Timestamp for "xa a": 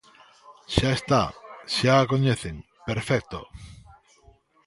1.75-2.07